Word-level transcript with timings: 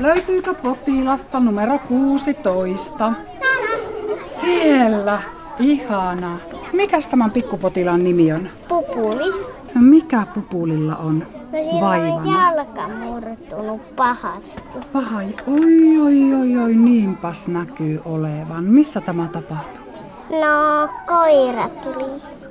Löytyykö 0.00 0.54
potilasta 0.54 1.40
numero 1.40 1.78
16? 1.88 3.12
Siellä. 4.40 5.22
Ihana. 5.58 6.38
Mikäs 6.72 7.06
tämän 7.06 7.30
pikkupotilaan 7.30 8.04
nimi 8.04 8.32
on? 8.32 8.48
Pupuli. 8.68 9.44
Mikä 9.74 10.26
pupulilla 10.34 10.96
on 10.96 11.18
No 11.18 11.58
sillä 11.58 11.72
on 11.72 11.80
vaivana? 11.80 12.52
jalka 12.52 12.88
murtunut 12.88 13.96
pahasti. 13.96 14.60
Paha. 14.92 15.18
Oi, 15.46 15.98
oi, 16.02 16.34
oi, 16.40 16.58
oi, 16.64 16.74
niinpäs 16.74 17.48
näkyy 17.48 18.00
olevan. 18.04 18.64
Missä 18.64 19.00
tämä 19.00 19.28
tapahtui? 19.32 19.82
No, 20.30 20.88
koira 21.06 21.68
tuli. 21.68 22.10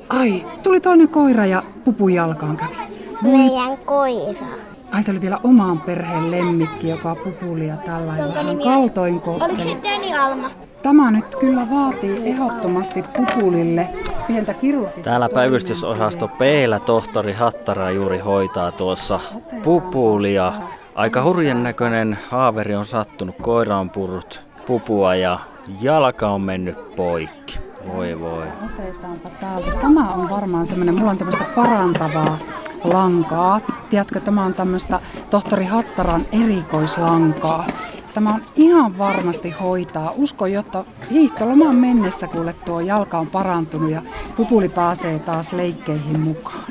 Ai, 0.09 0.45
tuli 0.63 0.81
toinen 0.81 1.07
koira 1.09 1.45
ja 1.45 1.63
pupun 1.83 2.13
jalkaan 2.13 2.57
kävi. 2.57 2.75
Voi, 3.23 3.31
Meidän 3.31 3.77
koira. 3.85 4.47
Ai 4.91 5.03
se 5.03 5.11
oli 5.11 5.21
vielä 5.21 5.39
omaan 5.43 5.79
perheen 5.79 6.31
lemmikki, 6.31 6.89
joka 6.89 7.15
pupulia 7.15 7.75
tällä 7.75 8.07
lailla 8.07 8.33
vähän 8.33 8.57
kaltoin 8.57 9.13
Oliko 9.13 9.31
kohteli. 9.39 9.61
se 9.61 9.77
Dani 9.83 10.17
Alma? 10.17 10.49
Tämä 10.83 11.11
nyt 11.11 11.35
kyllä 11.35 11.67
vaatii 11.71 12.29
ehdottomasti 12.29 13.03
pupulille 13.17 13.89
pientä 14.27 14.53
kirurgista 14.53 15.01
Täällä 15.01 15.29
päivystysosasto 15.29 16.27
p 16.27 16.41
tohtori 16.85 17.33
Hattara 17.33 17.91
juuri 17.91 18.19
hoitaa 18.19 18.71
tuossa 18.71 19.19
pupulia. 19.63 20.53
Aika 20.95 21.23
hurjan 21.23 21.63
näköinen 21.63 22.17
haaveri 22.29 22.75
on 22.75 22.85
sattunut. 22.85 23.35
Koira 23.41 23.77
on 23.77 23.89
purrut 23.89 24.43
pupua 24.67 25.15
ja 25.15 25.39
jalka 25.81 26.29
on 26.29 26.41
mennyt 26.41 26.95
poikki. 26.95 27.59
Voi 27.87 28.19
voi. 28.19 28.45
Otetaanpa 28.65 29.29
täältä. 29.29 29.71
Tämä 29.81 30.09
on 30.09 30.29
varmaan 30.29 30.67
semmoinen, 30.67 30.95
mulla 30.95 31.11
on 31.11 31.17
tämmöistä 31.17 31.45
parantavaa 31.55 32.37
lankaa. 32.83 33.61
Tiedätkö, 33.89 34.19
tämä 34.19 34.45
on 34.45 34.53
tämmöistä 34.53 34.99
tohtori 35.29 35.65
Hattaran 35.65 36.25
erikoislankaa. 36.31 37.67
Tämä 38.13 38.33
on 38.33 38.41
ihan 38.55 38.97
varmasti 38.97 39.49
hoitaa. 39.49 40.13
Usko, 40.15 40.45
jotta 40.45 40.83
hiihtolomaan 41.11 41.75
mennessä 41.75 42.27
kuule 42.27 42.55
tuo 42.65 42.79
jalka 42.79 43.17
on 43.19 43.27
parantunut 43.27 43.91
ja 43.91 44.01
pupuli 44.37 44.69
pääsee 44.69 45.19
taas 45.19 45.53
leikkeihin 45.53 46.19
mukaan. 46.19 46.63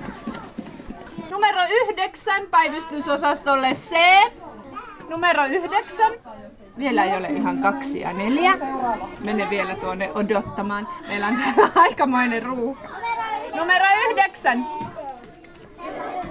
Numero 1.31 1.61
yhdeksän 1.71 2.43
päivystysosastolle 2.51 3.73
C. 3.73 3.97
Numero 5.09 5.45
yhdeksän. 5.45 6.13
Vielä 6.79 7.05
ei 7.05 7.17
ole 7.17 7.29
ihan 7.29 7.59
kaksi 7.59 8.01
ja 8.01 8.13
neljä. 8.13 8.53
Mene 9.21 9.51
vielä 9.51 9.75
tuonne 9.75 10.11
odottamaan. 10.15 10.89
Meillä 11.09 11.27
on 11.27 11.39
aikamoinen 11.75 12.43
ruuhka. 12.43 12.89
Numero 13.57 13.85
yhdeksän. 14.11 14.67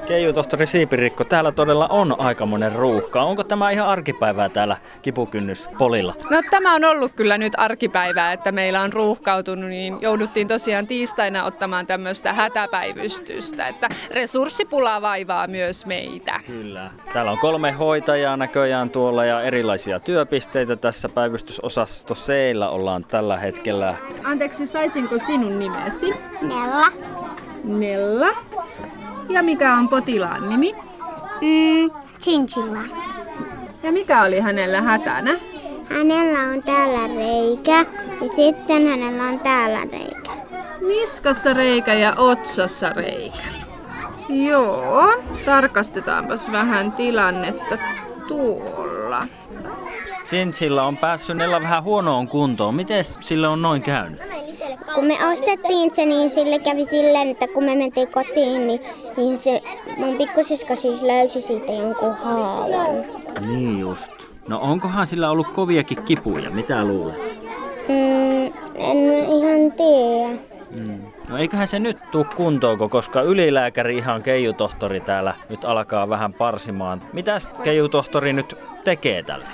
Keiju 0.09 0.33
tohtori 0.33 0.65
Siipirikko, 0.65 1.23
täällä 1.23 1.52
todella 1.52 1.88
on 1.88 2.15
aikamoinen 2.19 2.75
ruuhka. 2.75 3.21
Onko 3.21 3.43
tämä 3.43 3.71
ihan 3.71 3.88
arkipäivää 3.88 4.49
täällä 4.49 4.77
kipukynnys 5.01 5.69
polilla? 5.77 6.16
No 6.29 6.41
tämä 6.51 6.75
on 6.75 6.85
ollut 6.85 7.11
kyllä 7.16 7.38
nyt 7.38 7.53
arkipäivää, 7.57 8.33
että 8.33 8.51
meillä 8.51 8.81
on 8.81 8.93
ruuhkautunut, 8.93 9.69
niin 9.69 9.97
jouduttiin 10.01 10.47
tosiaan 10.47 10.88
tiistaina 10.88 11.43
ottamaan 11.43 11.88
tämmöistä 11.88 12.33
hätäpäivystystä, 12.33 13.67
että 13.67 13.88
resurssipula 14.11 15.01
vaivaa 15.01 15.47
myös 15.47 15.85
meitä. 15.85 16.39
Kyllä. 16.47 16.91
Täällä 17.13 17.31
on 17.31 17.38
kolme 17.38 17.71
hoitajaa 17.71 18.38
näköjään 18.38 18.89
tuolla 18.89 19.25
ja 19.25 19.41
erilaisia 19.41 19.99
työpisteitä 19.99 20.75
tässä 20.75 21.09
päivystysosasto 21.09 22.16
c 22.16 22.33
ollaan 22.69 23.03
tällä 23.03 23.38
hetkellä. 23.38 23.95
Anteeksi, 24.23 24.67
saisinko 24.67 25.17
sinun 25.17 25.59
nimesi? 25.59 26.13
Nella. 26.41 26.91
Nella. 27.63 28.48
Ja 29.30 29.44
mikä 29.44 29.73
on 29.73 29.89
potilaan 29.89 30.49
nimi? 30.49 30.73
Mm, 31.41 31.91
chinchilla. 32.19 32.80
Ja 33.83 33.91
mikä 33.91 34.23
oli 34.23 34.39
hänellä 34.39 34.81
hätänä? 34.81 35.31
Hänellä 35.89 36.39
on 36.39 36.63
täällä 36.63 37.08
reikä 37.08 37.85
ja 38.22 38.30
sitten 38.35 38.88
hänellä 38.88 39.23
on 39.23 39.39
täällä 39.39 39.80
reikä. 39.91 40.31
Niskassa 40.88 41.53
reikä 41.53 41.94
ja 41.94 42.13
otsassa 42.17 42.90
reikä. 42.90 43.44
Joo, 44.29 45.13
tarkastetaanpas 45.46 46.51
vähän 46.51 46.91
tilannetta 46.91 47.78
tuolla. 48.28 49.28
Sinchillä 50.23 50.84
on 50.84 50.97
päässyt 50.97 51.38
Nella 51.38 51.61
vähän 51.61 51.84
huonoon 51.84 52.28
kuntoon. 52.28 52.75
Miten 52.75 53.06
sille 53.06 53.47
on 53.47 53.61
noin 53.61 53.81
käynyt? 53.81 54.28
Kun 54.99 55.07
me 55.07 55.31
ostettiin 55.31 55.91
se, 55.95 56.05
niin 56.05 56.31
sille 56.31 56.59
kävi 56.59 56.85
silleen, 56.89 57.27
että 57.27 57.47
kun 57.47 57.63
me 57.63 57.75
mentiin 57.75 58.07
kotiin, 58.07 58.67
niin, 58.67 58.81
niin 59.17 59.37
se 59.37 59.61
mun 59.97 60.17
pikkusisko 60.17 60.75
siis 60.75 61.01
löysi 61.01 61.41
siitä 61.41 61.71
jonkun 61.71 62.13
haavan. 62.13 63.05
Niin 63.47 63.79
just. 63.79 64.07
No 64.47 64.59
onkohan 64.61 65.07
sillä 65.07 65.29
ollut 65.29 65.47
koviakin 65.47 66.03
kipuja? 66.03 66.49
Mitä 66.49 66.85
luulet? 66.85 67.17
Mm, 67.87 68.45
en 68.75 68.97
mä 68.97 69.13
ihan 69.13 69.71
tiedä. 69.77 70.39
No 71.29 71.37
eiköhän 71.37 71.67
se 71.67 71.79
nyt 71.79 71.97
tuu 72.11 72.25
kuntoon, 72.35 72.89
koska 72.89 73.21
ylilääkäri 73.21 73.97
ihan 73.97 74.23
keijutohtori 74.23 74.99
täällä 74.99 75.33
nyt 75.49 75.66
alkaa 75.66 76.09
vähän 76.09 76.33
parsimaan. 76.33 77.01
Mitäs 77.13 77.49
keijutohtori 77.63 78.33
nyt 78.33 78.55
tekee 78.83 79.23
tällä? 79.23 79.45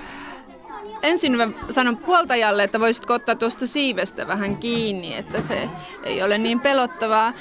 Ensin 1.05 1.37
mä 1.37 1.47
sanon 1.69 1.97
huoltajalle, 2.05 2.63
että 2.63 2.79
voisitko 2.79 3.13
ottaa 3.13 3.35
tuosta 3.35 3.67
siivestä 3.67 4.27
vähän 4.27 4.57
kiinni, 4.57 5.15
että 5.15 5.41
se 5.41 5.69
ei 6.03 6.23
ole 6.23 6.37
niin 6.37 6.59
pelottavaa. 6.59 7.33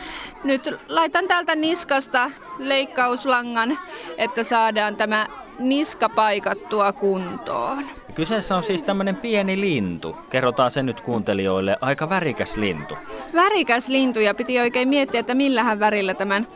Nyt 0.44 0.70
laitan 0.88 1.28
täältä 1.28 1.54
niskasta 1.54 2.30
leikkauslangan, 2.58 3.78
että 4.18 4.42
saadaan 4.42 4.96
tämä 4.96 5.26
niska 5.58 6.08
paikattua 6.08 6.92
kuntoon. 6.92 7.84
Kyseessä 8.14 8.56
on 8.56 8.62
siis 8.62 8.82
tämmönen 8.82 9.16
pieni 9.16 9.60
lintu. 9.60 10.16
Kerrotaan 10.30 10.70
se 10.70 10.82
nyt 10.82 11.00
kuuntelijoille. 11.00 11.76
Aika 11.80 12.08
värikäs 12.08 12.56
lintu. 12.56 12.94
Värikäs 13.34 13.88
lintu 13.88 14.20
ja 14.20 14.34
piti 14.34 14.60
oikein 14.60 14.88
miettiä, 14.88 15.20
että 15.20 15.34
millähän 15.34 15.80
värillä 15.80 16.14
tämän 16.14 16.46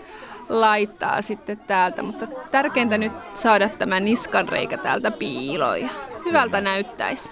laittaa 0.49 1.23
sitten 1.23 1.59
täältä, 1.59 2.03
mutta 2.03 2.27
tärkeintä 2.51 2.99
nyt 2.99 3.13
saada 3.35 3.69
tämä 3.69 4.01
niskanreikä 4.01 4.77
täältä 4.77 5.11
piiloon 5.11 5.81
ja 5.81 5.89
hyvältä 6.29 6.61
näyttäisi. 6.61 7.31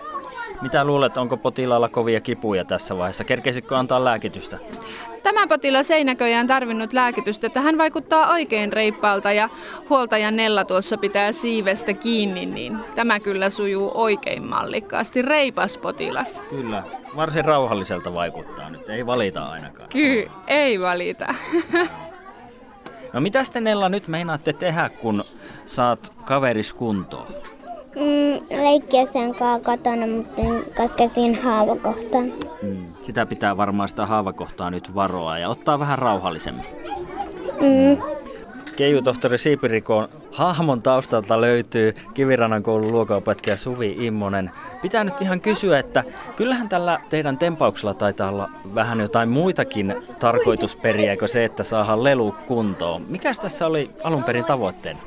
Mitä 0.62 0.84
luulet, 0.84 1.16
onko 1.16 1.36
potilaalla 1.36 1.88
kovia 1.88 2.20
kipuja 2.20 2.64
tässä 2.64 2.96
vaiheessa? 2.96 3.24
Kerkeisikö 3.24 3.76
antaa 3.76 4.04
lääkitystä? 4.04 4.58
Tämä 5.22 5.46
potilas 5.46 5.90
ei 5.90 6.04
näköjään 6.04 6.46
tarvinnut 6.46 6.92
lääkitystä, 6.92 7.46
että 7.46 7.60
hän 7.60 7.78
vaikuttaa 7.78 8.30
oikein 8.30 8.72
reippaalta 8.72 9.32
ja 9.32 9.48
huoltajan 9.90 10.36
Nella 10.36 10.64
tuossa 10.64 10.96
pitää 10.98 11.32
siivestä 11.32 11.92
kiinni, 11.92 12.46
niin 12.46 12.78
tämä 12.94 13.20
kyllä 13.20 13.50
sujuu 13.50 13.90
oikein 13.94 14.46
mallikkaasti. 14.46 15.22
Reipas 15.22 15.78
potilas. 15.78 16.42
Kyllä. 16.50 16.82
Varsin 17.16 17.44
rauhalliselta 17.44 18.14
vaikuttaa 18.14 18.70
nyt. 18.70 18.88
Ei 18.88 19.06
valita 19.06 19.46
ainakaan. 19.46 19.88
Kyllä, 19.88 20.30
ei 20.46 20.80
valita. 20.80 21.34
No 23.12 23.20
mitä 23.20 23.42
te 23.52 23.60
Nella 23.60 23.88
nyt 23.88 24.08
meinaatte 24.08 24.52
tehdä, 24.52 24.88
kun 24.88 25.24
saat 25.66 26.12
kaveris 26.24 26.72
kuntoon? 26.72 27.26
Mm, 27.96 28.62
leikkiä 28.62 29.06
sen 29.06 29.34
kotona, 29.64 30.06
mutta 30.06 30.42
en 30.42 30.64
koska 30.76 31.08
siinä 31.08 31.38
haavakohtaan. 31.42 32.32
Mm. 32.62 32.86
Sitä 33.02 33.26
pitää 33.26 33.56
varmaan 33.56 33.88
sitä 33.88 34.06
haavakohtaa 34.06 34.70
nyt 34.70 34.94
varoa 34.94 35.38
ja 35.38 35.48
ottaa 35.48 35.78
vähän 35.78 35.98
rauhallisemmin. 35.98 36.66
Mm. 37.60 38.02
Keijutohtori 38.76 39.38
Siipirikon 39.38 40.08
hahmon 40.32 40.82
taustalta 40.82 41.40
löytyy 41.40 41.94
Kivirannan 42.14 42.62
koulun 42.62 42.92
luokanopettaja 42.92 43.56
Suvi 43.56 43.96
Immonen. 43.98 44.50
Pitää 44.82 45.04
nyt 45.04 45.20
ihan 45.20 45.40
kysyä, 45.40 45.78
että 45.78 46.04
kyllähän 46.36 46.68
tällä 46.68 47.00
teidän 47.10 47.38
tempauksella 47.38 47.94
taitaa 47.94 48.28
olla 48.28 48.50
vähän 48.74 49.00
jotain 49.00 49.28
muitakin 49.28 49.94
tarkoitusperiä 50.20 51.16
kuin 51.16 51.28
se, 51.28 51.44
että 51.44 51.62
saadaan 51.62 52.04
lelu 52.04 52.34
kuntoon. 52.46 53.02
Mikäs 53.08 53.40
tässä 53.40 53.66
oli 53.66 53.90
alun 54.04 54.24
perin 54.24 54.44
tavoitteena? 54.44 55.00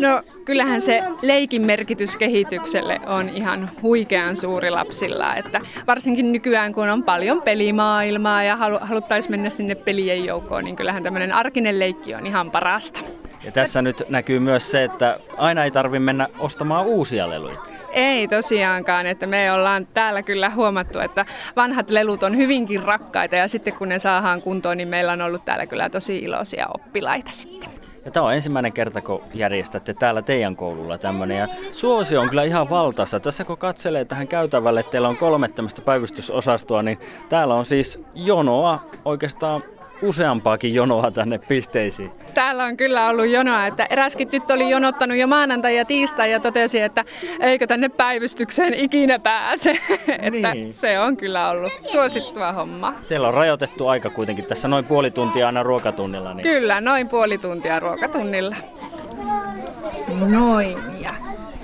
No 0.00 0.22
kyllähän 0.44 0.80
se 0.80 1.02
leikin 1.22 1.66
merkitys 1.66 2.16
kehitykselle 2.16 3.00
on 3.06 3.28
ihan 3.28 3.70
huikean 3.82 4.36
suuri 4.36 4.70
lapsilla, 4.70 5.34
että 5.34 5.60
varsinkin 5.86 6.32
nykyään 6.32 6.72
kun 6.72 6.88
on 6.88 7.02
paljon 7.02 7.42
pelimaailmaa 7.42 8.42
ja 8.42 8.56
halu, 8.56 8.78
haluttaisiin 8.80 9.32
mennä 9.32 9.50
sinne 9.50 9.74
pelien 9.74 10.24
joukkoon, 10.24 10.64
niin 10.64 10.76
kyllähän 10.76 11.02
tämmöinen 11.02 11.32
arkinen 11.32 11.78
leikki 11.78 12.14
on 12.14 12.26
ihan 12.26 12.50
parasta. 12.50 13.00
Ja 13.44 13.52
tässä 13.52 13.82
nyt 13.82 14.02
näkyy 14.08 14.38
myös 14.38 14.70
se, 14.70 14.84
että 14.84 15.18
aina 15.36 15.64
ei 15.64 15.70
tarvi 15.70 15.98
mennä 15.98 16.28
ostamaan 16.38 16.86
uusia 16.86 17.30
leluja. 17.30 17.58
Ei 17.92 18.28
tosiaankaan, 18.28 19.06
että 19.06 19.26
me 19.26 19.52
ollaan 19.52 19.86
täällä 19.94 20.22
kyllä 20.22 20.50
huomattu, 20.50 20.98
että 20.98 21.26
vanhat 21.56 21.90
lelut 21.90 22.22
on 22.22 22.36
hyvinkin 22.36 22.82
rakkaita 22.82 23.36
ja 23.36 23.48
sitten 23.48 23.74
kun 23.74 23.88
ne 23.88 23.98
saadaan 23.98 24.42
kuntoon, 24.42 24.76
niin 24.76 24.88
meillä 24.88 25.12
on 25.12 25.22
ollut 25.22 25.44
täällä 25.44 25.66
kyllä 25.66 25.90
tosi 25.90 26.18
iloisia 26.18 26.66
oppilaita 26.74 27.30
sitten. 27.32 27.83
Ja 28.04 28.10
tämä 28.10 28.26
on 28.26 28.34
ensimmäinen 28.34 28.72
kerta, 28.72 29.00
kun 29.00 29.22
järjestätte 29.34 29.94
täällä 29.94 30.22
teidän 30.22 30.56
koululla 30.56 30.98
tämmöinen. 30.98 31.38
Ja 31.38 31.48
suosio 31.72 32.20
on 32.20 32.28
kyllä 32.28 32.44
ihan 32.44 32.70
valtassa. 32.70 33.20
Tässä 33.20 33.44
kun 33.44 33.58
katselee 33.58 34.04
tähän 34.04 34.28
käytävälle, 34.28 34.80
että 34.80 34.92
teillä 34.92 35.08
on 35.08 35.16
kolme 35.16 35.48
tämmöistä 35.48 35.82
päivystysosastoa, 35.82 36.82
niin 36.82 36.98
täällä 37.28 37.54
on 37.54 37.64
siis 37.64 38.00
jonoa 38.14 38.80
oikeastaan 39.04 39.62
useampaakin 40.02 40.74
jonoa 40.74 41.10
tänne 41.10 41.38
pisteisiin? 41.38 42.10
Täällä 42.34 42.64
on 42.64 42.76
kyllä 42.76 43.08
ollut 43.08 43.26
jonoa, 43.28 43.66
että 43.66 43.86
eräskin 43.90 44.28
tyttö 44.28 44.54
oli 44.54 44.70
jonottanut 44.70 45.16
jo 45.16 45.26
maanantai 45.26 45.76
ja 45.76 45.84
tiistai 45.84 46.30
ja 46.32 46.40
totesi, 46.40 46.80
että 46.80 47.04
eikö 47.40 47.66
tänne 47.66 47.88
päivystykseen 47.88 48.74
ikinä 48.74 49.18
pääse. 49.18 49.70
että 50.22 50.54
Niin. 50.54 50.74
se 50.74 50.98
on 51.00 51.16
kyllä 51.16 51.50
ollut 51.50 51.72
suosittua 51.84 52.52
homma. 52.52 52.94
Teillä 53.08 53.28
on 53.28 53.34
rajoitettu 53.34 53.88
aika 53.88 54.10
kuitenkin 54.10 54.44
tässä 54.44 54.68
noin 54.68 54.84
puoli 54.84 55.10
tuntia 55.10 55.46
aina 55.46 55.62
ruokatunnilla. 55.62 56.34
Niin... 56.34 56.42
Kyllä, 56.42 56.80
noin 56.80 57.08
puoli 57.08 57.38
tuntia 57.38 57.80
ruokatunnilla. 57.80 58.56
Noin 60.26 60.76
ja. 61.00 61.10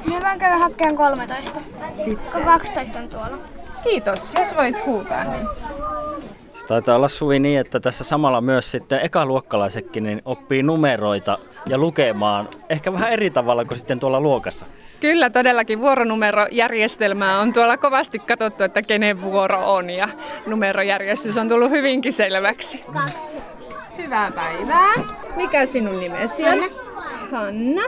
Minä 0.05 0.21
vaan 0.23 0.39
käyn 0.39 0.59
hakkeen 0.61 0.97
13. 0.97 1.61
Sitten 2.05 2.43
12 2.45 2.99
on 2.99 3.09
tuolla. 3.09 3.39
Kiitos, 3.83 4.33
jos 4.39 4.57
voit 4.57 4.87
huutaa. 4.87 5.25
Niin. 5.25 5.47
Taitaa 6.71 6.97
olla 6.97 7.09
Suvi 7.09 7.39
niin, 7.39 7.61
että 7.61 7.81
tässä 7.81 8.05
samalla 8.05 8.41
myös 8.41 8.71
sitten 8.71 9.01
ekaluokkalaisetkin 9.01 10.05
niin 10.05 10.23
oppii 10.25 10.63
numeroita 10.63 11.39
ja 11.69 11.79
lukemaan 11.79 12.49
ehkä 12.69 12.93
vähän 12.93 13.13
eri 13.13 13.31
tavalla 13.31 13.65
kuin 13.65 13.79
sitten 13.79 14.01
tuolla 14.01 14.21
luokassa. 14.21 14.67
Kyllä 15.01 15.31
todellakin 15.31 15.81
vuoronumerojärjestelmää 15.81 17.41
on 17.41 17.53
tuolla 17.53 17.77
kovasti 17.77 18.19
katsottu, 18.19 18.65
että 18.65 18.83
kenen 18.83 19.23
vuoro 19.23 19.75
on 19.75 19.91
ja 19.91 20.09
numerojärjestys 20.47 21.37
on 21.37 21.49
tullut 21.49 21.71
hyvinkin 21.71 22.13
selväksi. 22.13 22.85
Hyvää 23.99 24.33
päivää. 24.35 24.93
Mikä 25.37 25.67
sinun 25.67 26.01
nimesi 26.01 26.45
on? 26.45 26.51
Hanna. 26.51 26.67
Hanna. 27.31 27.83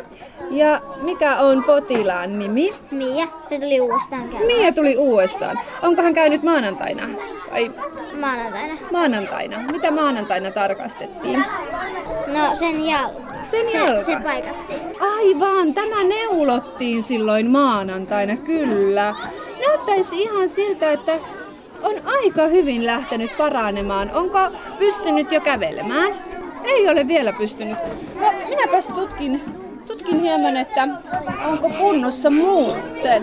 Ja 0.51 0.81
mikä 1.03 1.37
on 1.37 1.65
potilaan 1.65 2.39
nimi? 2.39 2.75
Mia, 2.91 3.27
se 3.49 3.59
tuli 3.59 3.81
uudestaan 3.81 4.23
käymään. 4.23 4.47
Mia 4.47 4.73
tuli 4.73 4.97
uudestaan. 4.97 5.59
Onko 5.83 6.03
hän 6.03 6.15
käynyt 6.15 6.43
maanantaina? 6.43 7.03
Vai 7.53 7.71
Maanantaina. 8.21 8.75
maanantaina? 8.93 9.59
Mitä 9.73 9.91
maanantaina 9.91 10.51
tarkastettiin? 10.51 11.45
No 12.27 12.57
sen 12.57 12.87
jalka. 12.87 13.21
Sen 13.43 13.71
Se, 13.71 13.79
jalka. 13.79 14.05
se 14.05 14.17
paikattiin. 14.25 14.81
Aivan, 15.01 15.75
tämä 15.75 16.05
neulottiin 16.05 17.03
silloin 17.03 17.51
maanantaina, 17.51 18.37
kyllä. 18.37 19.15
Näyttäisi 19.69 20.23
ihan 20.23 20.49
siltä, 20.49 20.93
että 20.93 21.13
on 21.83 21.95
aika 22.23 22.47
hyvin 22.47 22.87
lähtenyt 22.87 23.37
paranemaan. 23.39 24.11
Onko 24.15 24.39
pystynyt 24.79 25.33
jo 25.33 25.41
kävelemään? 25.41 26.15
Ei 26.65 26.89
ole 26.89 27.09
vielä 27.09 27.33
pystynyt. 27.33 27.79
No, 28.21 28.27
minäpäs 28.49 28.87
tutkin, 28.87 29.43
tutkin 29.87 30.21
hieman, 30.21 30.57
että 30.57 30.89
onko 31.47 31.69
kunnossa 31.71 32.31
muuten. 32.31 33.23